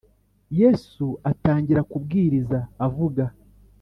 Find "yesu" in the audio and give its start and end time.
0.59-1.05